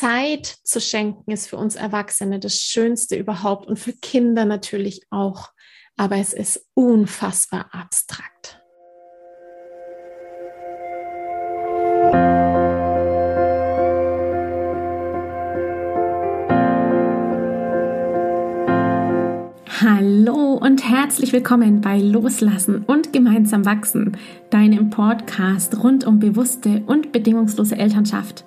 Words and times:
Zeit 0.00 0.46
zu 0.64 0.80
schenken 0.80 1.30
ist 1.30 1.50
für 1.50 1.58
uns 1.58 1.76
Erwachsene 1.76 2.38
das 2.38 2.56
Schönste 2.56 3.16
überhaupt 3.16 3.66
und 3.66 3.78
für 3.78 3.92
Kinder 3.92 4.46
natürlich 4.46 5.02
auch. 5.10 5.50
Aber 5.98 6.16
es 6.16 6.32
ist 6.32 6.66
unfassbar 6.72 7.66
abstrakt. 7.72 8.62
Hallo 19.82 20.54
und 20.54 20.88
herzlich 20.88 21.34
willkommen 21.34 21.82
bei 21.82 21.98
Loslassen 21.98 22.84
und 22.86 23.12
gemeinsam 23.12 23.66
wachsen, 23.66 24.16
deinem 24.48 24.88
Podcast 24.88 25.82
rund 25.82 26.06
um 26.06 26.20
bewusste 26.20 26.82
und 26.86 27.12
bedingungslose 27.12 27.76
Elternschaft. 27.76 28.46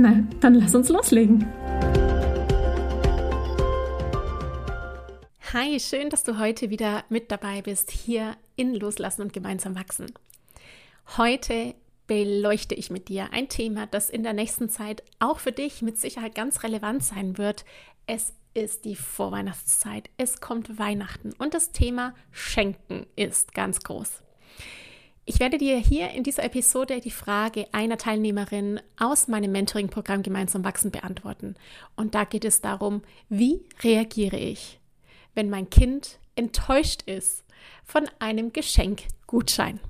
Na, 0.00 0.22
dann 0.38 0.54
lass 0.54 0.76
uns 0.76 0.90
loslegen. 0.90 1.44
Hi, 5.52 5.80
schön, 5.80 6.08
dass 6.08 6.22
du 6.22 6.38
heute 6.38 6.70
wieder 6.70 7.02
mit 7.08 7.32
dabei 7.32 7.62
bist, 7.62 7.90
hier 7.90 8.36
in 8.54 8.76
Loslassen 8.76 9.22
und 9.22 9.32
gemeinsam 9.32 9.74
wachsen. 9.74 10.06
Heute 11.16 11.74
beleuchte 12.06 12.76
ich 12.76 12.90
mit 12.90 13.08
dir 13.08 13.32
ein 13.32 13.48
Thema, 13.48 13.88
das 13.88 14.08
in 14.08 14.22
der 14.22 14.34
nächsten 14.34 14.68
Zeit 14.68 15.02
auch 15.18 15.40
für 15.40 15.50
dich 15.50 15.82
mit 15.82 15.98
Sicherheit 15.98 16.36
ganz 16.36 16.62
relevant 16.62 17.02
sein 17.02 17.36
wird. 17.36 17.64
Es 18.06 18.34
ist 18.54 18.84
die 18.84 18.94
Vorweihnachtszeit, 18.94 20.10
es 20.16 20.40
kommt 20.40 20.78
Weihnachten 20.78 21.32
und 21.38 21.54
das 21.54 21.72
Thema 21.72 22.14
Schenken 22.30 23.04
ist 23.16 23.52
ganz 23.52 23.80
groß. 23.80 24.22
Ich 25.30 25.40
werde 25.40 25.58
dir 25.58 25.76
hier 25.76 26.12
in 26.12 26.22
dieser 26.22 26.42
Episode 26.42 27.02
die 27.02 27.10
Frage 27.10 27.66
einer 27.72 27.98
Teilnehmerin 27.98 28.80
aus 28.96 29.28
meinem 29.28 29.52
Mentoring-Programm 29.52 30.22
Gemeinsam 30.22 30.64
wachsen 30.64 30.90
beantworten. 30.90 31.54
Und 31.96 32.14
da 32.14 32.24
geht 32.24 32.46
es 32.46 32.62
darum, 32.62 33.02
wie 33.28 33.60
reagiere 33.82 34.38
ich, 34.38 34.80
wenn 35.34 35.50
mein 35.50 35.68
Kind 35.68 36.18
enttäuscht 36.34 37.02
ist 37.02 37.44
von 37.84 38.08
einem 38.20 38.54
Geschenkgutschein. 38.54 39.80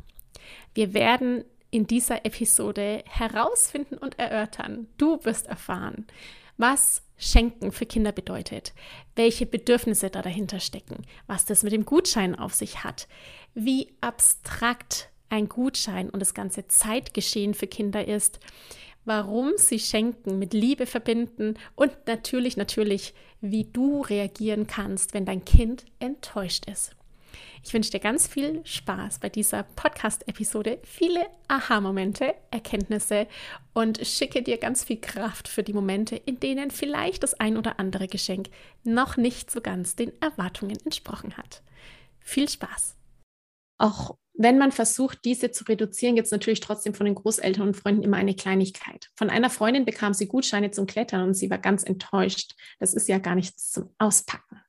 Wir 0.74 0.92
werden 0.92 1.44
in 1.70 1.86
dieser 1.86 2.26
Episode 2.26 3.04
herausfinden 3.06 3.96
und 3.96 4.18
erörtern. 4.18 4.88
Du 4.98 5.24
wirst 5.24 5.46
erfahren, 5.46 6.08
was 6.56 7.04
Schenken 7.16 7.70
für 7.70 7.86
Kinder 7.86 8.10
bedeutet, 8.10 8.72
welche 9.14 9.46
Bedürfnisse 9.46 10.10
da 10.10 10.20
dahinter 10.20 10.58
stecken, 10.58 11.06
was 11.28 11.44
das 11.44 11.62
mit 11.62 11.72
dem 11.72 11.84
Gutschein 11.84 12.36
auf 12.36 12.54
sich 12.54 12.82
hat, 12.82 13.06
wie 13.54 13.94
abstrakt 14.00 15.10
ein 15.28 15.48
Gutschein 15.48 16.10
und 16.10 16.20
das 16.20 16.34
ganze 16.34 16.68
Zeitgeschehen 16.68 17.54
für 17.54 17.66
Kinder 17.66 18.06
ist, 18.06 18.40
warum 19.04 19.52
sie 19.56 19.78
Schenken 19.78 20.38
mit 20.38 20.52
Liebe 20.52 20.86
verbinden 20.86 21.54
und 21.74 21.92
natürlich, 22.06 22.56
natürlich, 22.56 23.14
wie 23.40 23.64
du 23.64 24.02
reagieren 24.02 24.66
kannst, 24.66 25.14
wenn 25.14 25.24
dein 25.24 25.44
Kind 25.44 25.86
enttäuscht 25.98 26.66
ist. 26.66 26.94
Ich 27.64 27.74
wünsche 27.74 27.90
dir 27.90 28.00
ganz 28.00 28.26
viel 28.26 28.64
Spaß 28.64 29.18
bei 29.18 29.28
dieser 29.28 29.62
Podcast-Episode, 29.62 30.78
viele 30.84 31.26
Aha-Momente, 31.48 32.34
Erkenntnisse 32.50 33.26
und 33.74 34.06
schicke 34.06 34.42
dir 34.42 34.58
ganz 34.58 34.84
viel 34.84 35.00
Kraft 35.00 35.48
für 35.48 35.62
die 35.62 35.72
Momente, 35.72 36.16
in 36.16 36.40
denen 36.40 36.70
vielleicht 36.70 37.22
das 37.22 37.34
ein 37.34 37.56
oder 37.56 37.78
andere 37.78 38.08
Geschenk 38.08 38.48
noch 38.84 39.16
nicht 39.16 39.50
so 39.50 39.60
ganz 39.60 39.96
den 39.96 40.12
Erwartungen 40.20 40.78
entsprochen 40.84 41.36
hat. 41.36 41.62
Viel 42.20 42.48
Spaß! 42.48 42.96
Auch 43.78 44.16
wenn 44.38 44.56
man 44.56 44.70
versucht, 44.72 45.24
diese 45.24 45.50
zu 45.50 45.64
reduzieren, 45.64 46.14
gibt 46.14 46.26
es 46.26 46.32
natürlich 46.32 46.60
trotzdem 46.60 46.94
von 46.94 47.06
den 47.06 47.16
Großeltern 47.16 47.68
und 47.68 47.76
Freunden 47.76 48.04
immer 48.04 48.16
eine 48.16 48.34
Kleinigkeit. 48.34 49.08
Von 49.16 49.30
einer 49.30 49.50
Freundin 49.50 49.84
bekam 49.84 50.14
sie 50.14 50.28
Gutscheine 50.28 50.70
zum 50.70 50.86
Klettern 50.86 51.28
und 51.28 51.34
sie 51.34 51.50
war 51.50 51.58
ganz 51.58 51.82
enttäuscht. 51.82 52.54
Das 52.78 52.94
ist 52.94 53.08
ja 53.08 53.18
gar 53.18 53.34
nichts 53.34 53.72
zum 53.72 53.90
Auspacken. 53.98 54.62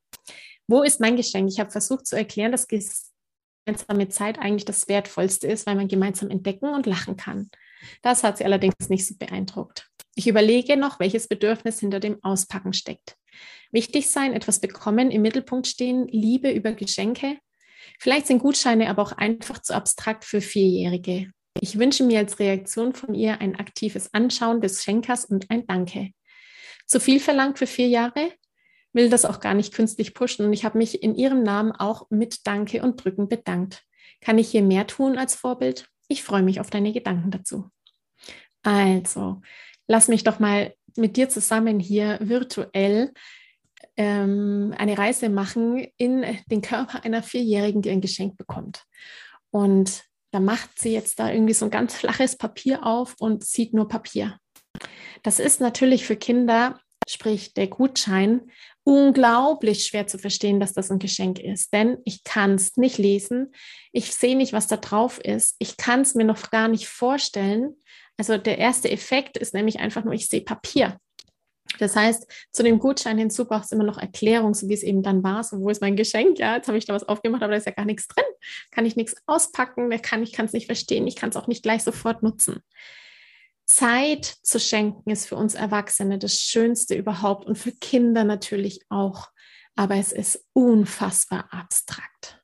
Wo 0.67 0.81
ist 0.81 0.99
mein 0.99 1.15
Geschenk? 1.15 1.49
Ich 1.49 1.59
habe 1.59 1.69
versucht 1.69 2.07
zu 2.07 2.15
erklären, 2.15 2.51
dass 2.51 2.67
gemeinsame 2.67 4.09
Zeit 4.09 4.39
eigentlich 4.39 4.65
das 4.65 4.87
Wertvollste 4.87 5.47
ist, 5.47 5.67
weil 5.67 5.75
man 5.75 5.87
gemeinsam 5.87 6.31
entdecken 6.31 6.73
und 6.73 6.87
lachen 6.87 7.15
kann. 7.15 7.51
Das 8.01 8.23
hat 8.23 8.39
sie 8.39 8.45
allerdings 8.45 8.89
nicht 8.89 9.05
so 9.07 9.15
beeindruckt. 9.15 9.87
Ich 10.15 10.27
überlege 10.27 10.77
noch, 10.77 10.99
welches 10.99 11.27
Bedürfnis 11.27 11.79
hinter 11.79 11.99
dem 11.99 12.17
Auspacken 12.23 12.73
steckt. 12.73 13.17
Wichtig 13.71 14.09
sein, 14.09 14.33
etwas 14.33 14.59
bekommen, 14.59 15.11
im 15.11 15.21
Mittelpunkt 15.21 15.67
stehen, 15.67 16.07
Liebe 16.07 16.51
über 16.51 16.73
Geschenke. 16.73 17.37
Vielleicht 17.99 18.27
sind 18.27 18.39
Gutscheine 18.39 18.89
aber 18.89 19.01
auch 19.01 19.11
einfach 19.13 19.59
zu 19.59 19.75
abstrakt 19.75 20.25
für 20.25 20.41
Vierjährige. 20.41 21.31
Ich 21.61 21.77
wünsche 21.77 22.03
mir 22.03 22.19
als 22.19 22.39
Reaktion 22.39 22.93
von 22.93 23.13
ihr 23.13 23.41
ein 23.41 23.55
aktives 23.57 24.13
Anschauen 24.13 24.61
des 24.61 24.83
Schenkers 24.83 25.25
und 25.25 25.49
ein 25.49 25.65
Danke. 25.67 26.11
Zu 26.85 26.99
viel 26.99 27.19
verlangt 27.19 27.59
für 27.59 27.67
vier 27.67 27.87
Jahre? 27.87 28.31
will 28.93 29.09
das 29.09 29.25
auch 29.25 29.39
gar 29.39 29.53
nicht 29.53 29.73
künstlich 29.73 30.13
pushen. 30.13 30.45
Und 30.45 30.53
ich 30.53 30.65
habe 30.65 30.77
mich 30.77 31.03
in 31.03 31.15
ihrem 31.15 31.43
Namen 31.43 31.71
auch 31.71 32.09
mit 32.09 32.47
Danke 32.47 32.81
und 32.81 32.97
Brücken 32.97 33.27
bedankt. 33.27 33.83
Kann 34.21 34.37
ich 34.37 34.49
hier 34.49 34.63
mehr 34.63 34.87
tun 34.87 35.17
als 35.17 35.35
Vorbild? 35.35 35.87
Ich 36.07 36.23
freue 36.23 36.43
mich 36.43 36.59
auf 36.59 36.69
deine 36.69 36.91
Gedanken 36.91 37.31
dazu. 37.31 37.69
Also, 38.63 39.41
lass 39.87 40.07
mich 40.07 40.23
doch 40.23 40.39
mal 40.39 40.73
mit 40.95 41.17
dir 41.17 41.29
zusammen 41.29 41.79
hier 41.79 42.17
virtuell 42.21 43.13
ähm, 43.99 44.73
eine 44.77 44.97
Reise 44.97 45.29
machen 45.29 45.85
in 45.97 46.25
den 46.49 46.61
Körper 46.61 47.03
einer 47.03 47.21
Vierjährigen, 47.21 47.81
die 47.81 47.89
ein 47.89 48.01
Geschenk 48.01 48.37
bekommt. 48.37 48.85
Und 49.51 50.05
da 50.31 50.39
macht 50.39 50.79
sie 50.79 50.93
jetzt 50.93 51.19
da 51.19 51.29
irgendwie 51.29 51.53
so 51.53 51.65
ein 51.65 51.71
ganz 51.71 51.95
flaches 51.95 52.37
Papier 52.37 52.85
auf 52.85 53.15
und 53.19 53.43
sieht 53.43 53.73
nur 53.73 53.89
Papier. 53.89 54.37
Das 55.21 55.39
ist 55.39 55.59
natürlich 55.59 56.05
für 56.05 56.15
Kinder, 56.15 56.79
sprich 57.09 57.53
der 57.53 57.67
Gutschein, 57.67 58.49
unglaublich 58.85 59.85
schwer 59.85 60.07
zu 60.07 60.17
verstehen, 60.17 60.61
dass 60.61 60.71
das 60.71 60.89
ein 60.91 60.99
Geschenk 60.99 61.39
ist, 61.39 61.73
denn 61.73 61.97
ich 62.05 62.23
kann 62.23 62.55
es 62.55 62.77
nicht 62.77 62.97
lesen, 62.97 63.53
ich 63.91 64.15
sehe 64.15 64.37
nicht, 64.37 64.53
was 64.53 64.67
da 64.67 64.77
drauf 64.77 65.19
ist, 65.19 65.57
ich 65.59 65.75
kann 65.75 66.01
es 66.01 66.15
mir 66.15 66.23
noch 66.23 66.51
gar 66.51 66.69
nicht 66.69 66.87
vorstellen. 66.87 67.75
Also 68.17 68.37
der 68.37 68.59
erste 68.59 68.89
Effekt 68.89 69.37
ist 69.37 69.53
nämlich 69.53 69.79
einfach 69.79 70.05
nur, 70.05 70.13
ich 70.13 70.29
sehe 70.29 70.41
Papier. 70.41 70.97
Das 71.77 71.95
heißt, 71.95 72.27
zu 72.51 72.63
dem 72.63 72.79
Gutschein 72.79 73.17
hinzu 73.17 73.45
braucht 73.45 73.65
es 73.65 73.71
immer 73.71 73.83
noch 73.83 73.97
Erklärung, 73.97 74.53
so 74.53 74.67
wie 74.67 74.73
es 74.73 74.83
eben 74.83 75.03
dann 75.03 75.23
war. 75.23 75.43
So, 75.43 75.59
wo 75.61 75.69
ist 75.69 75.81
mein 75.81 75.95
Geschenk? 75.95 76.39
Ja, 76.39 76.55
jetzt 76.55 76.67
habe 76.67 76.77
ich 76.77 76.85
da 76.85 76.93
was 76.93 77.07
aufgemacht, 77.07 77.43
aber 77.43 77.51
da 77.51 77.57
ist 77.57 77.67
ja 77.67 77.71
gar 77.71 77.85
nichts 77.85 78.07
drin. 78.07 78.25
Kann 78.71 78.85
ich 78.85 78.95
nichts 78.95 79.15
auspacken, 79.27 79.89
kann, 80.01 80.23
ich 80.23 80.33
kann 80.33 80.45
es 80.45 80.53
nicht 80.53 80.65
verstehen, 80.65 81.07
ich 81.07 81.15
kann 81.15 81.29
es 81.29 81.37
auch 81.37 81.47
nicht 81.47 81.63
gleich 81.63 81.83
sofort 81.83 82.23
nutzen. 82.23 82.61
Zeit 83.65 84.25
zu 84.25 84.59
schenken 84.59 85.11
ist 85.11 85.27
für 85.27 85.35
uns 85.35 85.53
Erwachsene 85.53 86.17
das 86.17 86.39
Schönste 86.39 86.95
überhaupt 86.95 87.45
und 87.45 87.57
für 87.57 87.71
Kinder 87.71 88.23
natürlich 88.23 88.81
auch. 88.89 89.29
Aber 89.75 89.95
es 89.95 90.11
ist 90.11 90.45
unfassbar 90.53 91.47
abstrakt. 91.53 92.43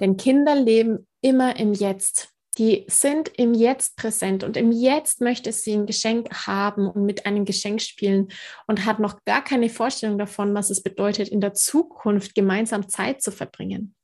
Denn 0.00 0.16
Kinder 0.16 0.54
leben 0.54 1.06
immer 1.20 1.56
im 1.56 1.74
Jetzt. 1.74 2.31
Die 2.58 2.84
sind 2.86 3.30
im 3.38 3.54
Jetzt 3.54 3.96
präsent 3.96 4.44
und 4.44 4.58
im 4.58 4.72
Jetzt 4.72 5.22
möchte 5.22 5.52
sie 5.52 5.72
ein 5.72 5.86
Geschenk 5.86 6.46
haben 6.46 6.86
und 6.86 7.04
mit 7.06 7.24
einem 7.24 7.46
Geschenk 7.46 7.80
spielen 7.80 8.28
und 8.66 8.84
hat 8.84 8.98
noch 8.98 9.24
gar 9.24 9.42
keine 9.42 9.70
Vorstellung 9.70 10.18
davon, 10.18 10.54
was 10.54 10.68
es 10.68 10.82
bedeutet, 10.82 11.28
in 11.28 11.40
der 11.40 11.54
Zukunft 11.54 12.34
gemeinsam 12.34 12.88
Zeit 12.88 13.22
zu 13.22 13.32
verbringen. 13.32 13.94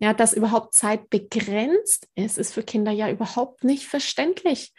Ja, 0.00 0.12
dass 0.12 0.34
überhaupt 0.34 0.74
Zeit 0.74 1.08
begrenzt 1.10 2.08
ist, 2.14 2.38
ist 2.38 2.54
für 2.54 2.62
Kinder 2.62 2.92
ja 2.92 3.10
überhaupt 3.10 3.64
nicht 3.64 3.84
verständlich 3.84 4.72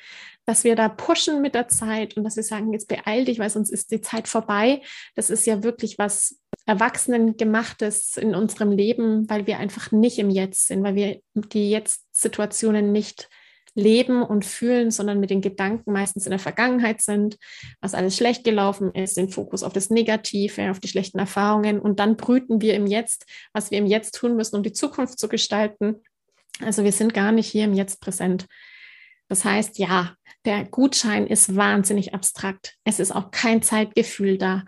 dass 0.50 0.64
wir 0.64 0.76
da 0.76 0.90
pushen 0.90 1.44
mit 1.44 1.54
der 1.54 1.68
Zeit 1.68 2.18
und 2.18 2.24
dass 2.24 2.36
wir 2.36 2.42
sagen, 2.42 2.74
jetzt 2.74 2.88
beeil 2.88 3.24
dich, 3.24 3.38
weil 3.38 3.52
sonst 3.52 3.70
ist 3.70 3.92
die 3.92 4.02
Zeit 4.02 4.28
vorbei. 4.28 4.82
Das 5.14 5.30
ist 5.30 5.46
ja 5.46 5.62
wirklich 5.62 6.00
was 6.00 6.40
Erwachsenengemachtes 6.66 8.18
in 8.18 8.34
unserem 8.34 8.72
Leben, 8.72 9.30
weil 9.30 9.46
wir 9.46 9.60
einfach 9.60 9.92
nicht 9.92 10.18
im 10.18 10.32
Jetzt 10.32 10.66
sind, 10.66 10.82
weil 10.82 10.96
wir 10.96 11.22
die 11.36 11.70
Jetzt-Situationen 11.70 12.92
nicht 12.92 13.30
leben 13.76 14.24
und 14.24 14.44
fühlen, 14.44 14.90
sondern 14.90 15.20
mit 15.20 15.30
den 15.30 15.42
Gedanken 15.42 15.92
meistens 15.92 16.26
in 16.26 16.32
der 16.32 16.40
Vergangenheit 16.40 17.02
sind, 17.02 17.38
was 17.80 17.94
alles 17.94 18.18
schlecht 18.18 18.44
gelaufen 18.44 18.92
ist, 18.96 19.18
den 19.18 19.30
Fokus 19.30 19.62
auf 19.62 19.74
das 19.74 19.92
Negative, 19.92 20.72
auf 20.72 20.80
die 20.80 20.88
schlechten 20.88 21.20
Erfahrungen 21.20 21.80
und 21.80 22.00
dann 22.00 22.18
brüten 22.18 22.60
wir 22.60 22.74
im 22.74 22.88
Jetzt, 22.88 23.28
was 23.54 23.70
wir 23.70 23.78
im 23.78 23.86
Jetzt 23.86 24.16
tun 24.16 24.36
müssen, 24.36 24.56
um 24.56 24.64
die 24.64 24.74
Zukunft 24.74 25.20
zu 25.20 25.30
gestalten. 25.30 26.02
Also 26.60 26.84
wir 26.84 26.92
sind 26.92 27.14
gar 27.14 27.32
nicht 27.32 27.52
hier 27.52 27.66
im 27.66 27.76
Jetzt 27.76 28.02
präsent. 28.02 28.48
Das 29.30 29.46
heißt, 29.46 29.78
ja, 29.78 30.16
der 30.46 30.66
Gutschein 30.66 31.28
ist 31.28 31.56
wahnsinnig 31.56 32.14
abstrakt. 32.14 32.76
Es 32.84 33.00
ist 33.00 33.12
auch 33.12 33.32
kein 33.32 33.62
Zeitgefühl 33.62 34.38
da. 34.38 34.64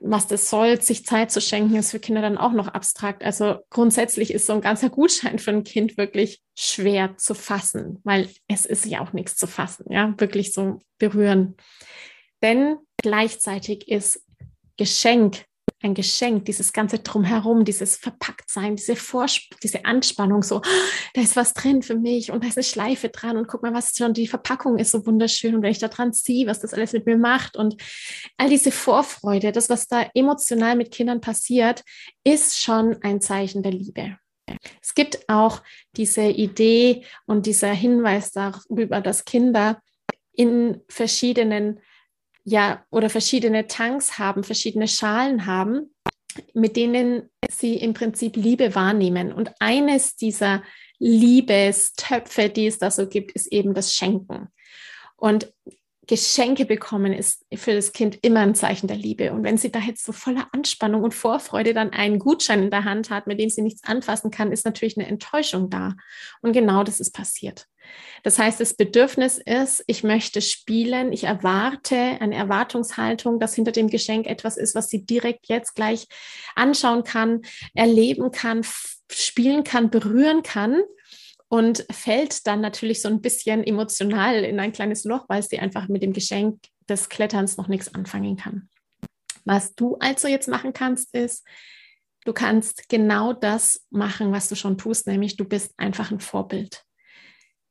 Was 0.00 0.28
das 0.28 0.48
soll, 0.48 0.80
sich 0.80 1.04
Zeit 1.04 1.32
zu 1.32 1.40
schenken, 1.40 1.74
ist 1.74 1.90
für 1.90 1.98
Kinder 1.98 2.22
dann 2.22 2.38
auch 2.38 2.52
noch 2.52 2.68
abstrakt. 2.68 3.24
Also 3.24 3.58
grundsätzlich 3.70 4.32
ist 4.32 4.46
so 4.46 4.52
ein 4.52 4.60
ganzer 4.60 4.90
Gutschein 4.90 5.40
für 5.40 5.50
ein 5.50 5.64
Kind 5.64 5.96
wirklich 5.96 6.40
schwer 6.56 7.16
zu 7.16 7.34
fassen, 7.34 7.98
weil 8.04 8.28
es 8.46 8.64
ist 8.64 8.86
ja 8.86 9.00
auch 9.00 9.12
nichts 9.12 9.36
zu 9.36 9.48
fassen, 9.48 9.86
ja, 9.90 10.14
wirklich 10.18 10.52
so 10.52 10.78
berühren. 10.98 11.56
Denn 12.42 12.76
gleichzeitig 12.98 13.88
ist 13.88 14.24
Geschenk 14.76 15.44
ein 15.80 15.94
Geschenk, 15.94 16.44
dieses 16.46 16.72
ganze 16.72 16.98
Drumherum, 16.98 17.64
dieses 17.64 17.96
Verpacktsein, 17.96 18.76
diese 18.76 18.96
Vorsp 18.96 19.54
diese 19.62 19.84
Anspannung, 19.84 20.42
so, 20.42 20.60
da 21.14 21.20
ist 21.20 21.36
was 21.36 21.54
drin 21.54 21.82
für 21.82 21.94
mich 21.94 22.30
und 22.30 22.42
da 22.42 22.48
ist 22.48 22.56
eine 22.56 22.64
Schleife 22.64 23.08
dran 23.08 23.36
und 23.36 23.46
guck 23.46 23.62
mal, 23.62 23.74
was 23.74 23.96
schon, 23.96 24.12
die 24.12 24.26
Verpackung 24.26 24.78
ist 24.78 24.90
so 24.90 25.06
wunderschön 25.06 25.54
und 25.54 25.62
wenn 25.62 25.70
ich 25.70 25.78
da 25.78 25.88
dran 25.88 26.12
ziehe, 26.12 26.46
was 26.46 26.60
das 26.60 26.74
alles 26.74 26.92
mit 26.92 27.06
mir 27.06 27.16
macht 27.16 27.56
und 27.56 27.76
all 28.36 28.48
diese 28.48 28.72
Vorfreude, 28.72 29.52
das, 29.52 29.70
was 29.70 29.86
da 29.86 30.10
emotional 30.14 30.76
mit 30.76 30.90
Kindern 30.90 31.20
passiert, 31.20 31.84
ist 32.24 32.60
schon 32.60 32.96
ein 33.02 33.20
Zeichen 33.20 33.62
der 33.62 33.72
Liebe. 33.72 34.18
Es 34.82 34.94
gibt 34.94 35.28
auch 35.28 35.62
diese 35.96 36.22
Idee 36.22 37.04
und 37.26 37.46
dieser 37.46 37.72
Hinweis 37.72 38.32
darüber, 38.32 39.00
dass 39.00 39.24
Kinder 39.24 39.80
in 40.32 40.80
verschiedenen 40.88 41.80
ja, 42.48 42.82
oder 42.90 43.10
verschiedene 43.10 43.66
Tanks 43.66 44.18
haben, 44.18 44.42
verschiedene 44.42 44.88
Schalen 44.88 45.44
haben, 45.44 45.94
mit 46.54 46.76
denen 46.76 47.28
sie 47.50 47.74
im 47.74 47.92
Prinzip 47.92 48.36
Liebe 48.36 48.74
wahrnehmen. 48.74 49.34
Und 49.34 49.52
eines 49.60 50.16
dieser 50.16 50.62
Liebestöpfe, 50.98 52.48
die 52.48 52.66
es 52.66 52.78
da 52.78 52.90
so 52.90 53.06
gibt, 53.06 53.32
ist 53.32 53.52
eben 53.52 53.74
das 53.74 53.94
Schenken. 53.94 54.48
Und 55.16 55.52
Geschenke 56.06 56.64
bekommen 56.64 57.12
ist 57.12 57.44
für 57.52 57.74
das 57.74 57.92
Kind 57.92 58.18
immer 58.22 58.40
ein 58.40 58.54
Zeichen 58.54 58.86
der 58.86 58.96
Liebe. 58.96 59.30
Und 59.32 59.44
wenn 59.44 59.58
sie 59.58 59.70
da 59.70 59.80
jetzt 59.80 60.06
so 60.06 60.12
voller 60.12 60.48
Anspannung 60.52 61.02
und 61.02 61.12
Vorfreude 61.12 61.74
dann 61.74 61.90
einen 61.90 62.18
Gutschein 62.18 62.62
in 62.62 62.70
der 62.70 62.84
Hand 62.84 63.10
hat, 63.10 63.26
mit 63.26 63.38
dem 63.38 63.50
sie 63.50 63.60
nichts 63.60 63.84
anfassen 63.84 64.30
kann, 64.30 64.52
ist 64.52 64.64
natürlich 64.64 64.96
eine 64.96 65.06
Enttäuschung 65.06 65.68
da. 65.68 65.96
Und 66.40 66.54
genau 66.54 66.82
das 66.82 66.98
ist 66.98 67.12
passiert. 67.12 67.66
Das 68.22 68.38
heißt, 68.38 68.60
das 68.60 68.74
Bedürfnis 68.74 69.38
ist, 69.38 69.84
ich 69.86 70.02
möchte 70.02 70.40
spielen, 70.40 71.12
ich 71.12 71.24
erwarte 71.24 71.96
eine 71.96 72.34
Erwartungshaltung, 72.34 73.38
dass 73.38 73.54
hinter 73.54 73.72
dem 73.72 73.88
Geschenk 73.88 74.26
etwas 74.26 74.56
ist, 74.56 74.74
was 74.74 74.88
sie 74.88 75.04
direkt 75.04 75.48
jetzt 75.48 75.74
gleich 75.74 76.06
anschauen 76.54 77.04
kann, 77.04 77.42
erleben 77.74 78.30
kann, 78.30 78.66
spielen 79.10 79.64
kann, 79.64 79.90
berühren 79.90 80.42
kann 80.42 80.82
und 81.48 81.86
fällt 81.90 82.46
dann 82.46 82.60
natürlich 82.60 83.00
so 83.00 83.08
ein 83.08 83.20
bisschen 83.20 83.64
emotional 83.64 84.44
in 84.44 84.60
ein 84.60 84.72
kleines 84.72 85.04
Loch, 85.04 85.24
weil 85.28 85.42
sie 85.42 85.58
einfach 85.58 85.88
mit 85.88 86.02
dem 86.02 86.12
Geschenk 86.12 86.60
des 86.88 87.08
Kletterns 87.08 87.56
noch 87.56 87.68
nichts 87.68 87.94
anfangen 87.94 88.36
kann. 88.36 88.68
Was 89.44 89.74
du 89.74 89.96
also 90.00 90.28
jetzt 90.28 90.48
machen 90.48 90.72
kannst, 90.72 91.14
ist, 91.14 91.46
du 92.24 92.32
kannst 92.34 92.88
genau 92.88 93.32
das 93.32 93.86
machen, 93.90 94.32
was 94.32 94.48
du 94.48 94.56
schon 94.56 94.76
tust, 94.76 95.06
nämlich 95.06 95.36
du 95.36 95.44
bist 95.44 95.72
einfach 95.78 96.10
ein 96.10 96.20
Vorbild 96.20 96.84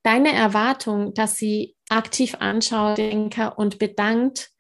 deine 0.08 0.32
Erwartung, 0.32 1.14
dass 1.14 1.36
sie 1.36 1.76
aktiv 1.90 2.36
anschaut, 2.40 2.98
Denker 2.98 3.60
und 3.60 3.78
bedankt, 3.78 4.52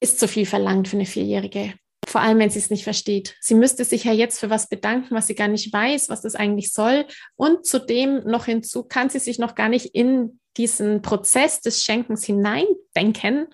ist 0.00 0.18
zu 0.18 0.26
viel 0.26 0.46
verlangt 0.46 0.88
für 0.88 0.96
eine 0.96 1.04
Vierjährige. 1.04 1.74
Vor 2.06 2.22
allem, 2.22 2.38
wenn 2.38 2.48
sie 2.48 2.58
es 2.58 2.70
nicht 2.70 2.84
versteht. 2.84 3.36
Sie 3.40 3.54
müsste 3.54 3.84
sich 3.84 4.04
ja 4.04 4.12
jetzt 4.12 4.40
für 4.40 4.48
was 4.48 4.68
bedanken, 4.68 5.14
was 5.14 5.26
sie 5.26 5.34
gar 5.34 5.48
nicht 5.48 5.70
weiß, 5.70 6.08
was 6.08 6.22
das 6.22 6.34
eigentlich 6.34 6.72
soll. 6.72 7.04
Und 7.34 7.66
zudem 7.66 8.24
noch 8.24 8.46
hinzu 8.46 8.84
kann 8.84 9.10
sie 9.10 9.18
sich 9.18 9.38
noch 9.38 9.54
gar 9.54 9.68
nicht 9.68 9.94
in 9.94 10.40
diesen 10.56 11.02
Prozess 11.02 11.60
des 11.60 11.84
Schenkens 11.84 12.24
hineindenken. 12.24 13.48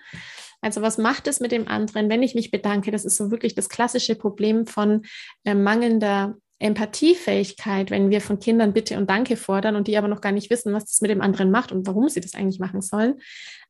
Also 0.61 0.81
was 0.81 0.97
macht 0.97 1.27
es 1.27 1.41
mit 1.41 1.51
dem 1.51 1.67
anderen, 1.67 2.09
wenn 2.09 2.23
ich 2.23 2.37
mich 2.37 2.53
bedanke? 2.53 2.93
Das 2.93 3.05
ist 3.05 3.17
so 3.17 3.33
wirklich 3.33 3.57
das 3.57 3.69
klassische 3.69 4.15
Problem 4.15 4.67
von 4.67 5.03
äh, 5.45 5.55
mangelnder 5.55 6.37
Empathiefähigkeit, 6.63 7.91
wenn 7.91 8.11
wir 8.11 8.21
von 8.21 8.39
Kindern 8.39 8.73
Bitte 8.73 8.97
und 8.97 9.11
Danke 9.11 9.37
fordern 9.37 9.77
und 9.77 9.89
die 9.89 9.99
aber 9.99 10.09
noch 10.09 10.21
gar 10.21 10.33
nicht 10.33 10.51
wissen, 10.51 10.73
was 10.73 10.85
das 10.87 11.01
mit 11.01 11.11
dem 11.11 11.21
anderen 11.21 11.51
macht 11.51 11.73
und 11.73 11.87
warum 11.87 12.09
sie 12.09 12.21
das 12.21 12.35
eigentlich 12.35 12.61
machen 12.61 12.81
sollen. 12.81 13.21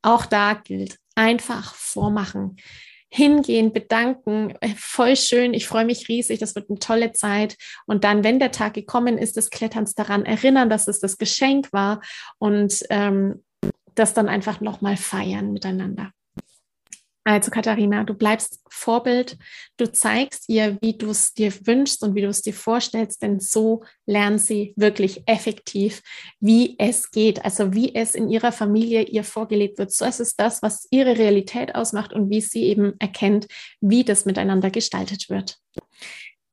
Auch 0.02 0.26
da 0.26 0.54
gilt 0.54 0.98
einfach 1.14 1.74
vormachen. 1.74 2.56
Hingehen, 3.08 3.72
bedanken, 3.72 4.54
äh, 4.60 4.70
voll 4.76 5.16
schön, 5.16 5.52
ich 5.52 5.66
freue 5.66 5.84
mich 5.84 6.08
riesig, 6.08 6.38
das 6.38 6.54
wird 6.54 6.70
eine 6.70 6.78
tolle 6.78 7.12
Zeit. 7.12 7.56
Und 7.86 8.04
dann, 8.04 8.24
wenn 8.24 8.38
der 8.38 8.52
Tag 8.52 8.74
gekommen 8.74 9.18
ist, 9.18 9.36
des 9.36 9.50
Kletterns 9.50 9.94
daran 9.94 10.24
erinnern, 10.24 10.70
dass 10.70 10.88
es 10.88 10.98
das 10.98 11.18
Geschenk 11.18 11.72
war 11.72 12.00
und 12.38 12.82
ähm, 12.88 13.42
das 13.94 14.14
dann 14.14 14.28
einfach 14.28 14.60
nochmal 14.60 14.96
feiern 14.96 15.52
miteinander. 15.52 16.12
Also 17.24 17.52
Katharina, 17.52 18.02
du 18.02 18.14
bleibst 18.14 18.60
Vorbild, 18.68 19.38
du 19.76 19.90
zeigst 19.90 20.48
ihr, 20.48 20.76
wie 20.80 20.98
du 20.98 21.10
es 21.10 21.34
dir 21.34 21.52
wünschst 21.66 22.02
und 22.02 22.16
wie 22.16 22.22
du 22.22 22.28
es 22.28 22.42
dir 22.42 22.52
vorstellst, 22.52 23.22
denn 23.22 23.38
so 23.38 23.84
lernt 24.06 24.40
sie 24.40 24.74
wirklich 24.76 25.22
effektiv, 25.26 26.02
wie 26.40 26.74
es 26.78 27.12
geht, 27.12 27.44
also 27.44 27.74
wie 27.74 27.94
es 27.94 28.16
in 28.16 28.28
ihrer 28.28 28.50
Familie 28.50 29.02
ihr 29.02 29.22
vorgelebt 29.22 29.78
wird. 29.78 29.92
So 29.92 30.04
ist 30.04 30.18
es 30.18 30.34
das, 30.34 30.62
was 30.62 30.88
ihre 30.90 31.16
Realität 31.16 31.76
ausmacht 31.76 32.12
und 32.12 32.28
wie 32.28 32.40
sie 32.40 32.64
eben 32.64 32.94
erkennt, 32.98 33.46
wie 33.80 34.02
das 34.02 34.24
miteinander 34.24 34.70
gestaltet 34.70 35.30
wird. 35.30 35.58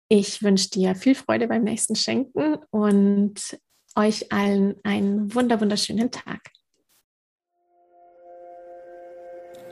Ich 0.08 0.44
wünsche 0.44 0.70
dir 0.70 0.94
viel 0.94 1.16
Freude 1.16 1.48
beim 1.48 1.64
nächsten 1.64 1.96
Schenken 1.96 2.58
und 2.70 3.60
euch 3.96 4.32
allen 4.32 4.76
einen 4.84 5.34
wunder 5.34 5.60
wunderschönen 5.62 6.12
Tag. 6.12 6.52